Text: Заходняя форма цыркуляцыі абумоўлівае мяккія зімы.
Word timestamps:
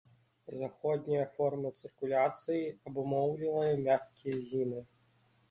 Заходняя 0.59 1.25
форма 1.35 1.71
цыркуляцыі 1.81 2.73
абумоўлівае 2.93 3.69
мяккія 3.85 4.43
зімы. 4.55 4.81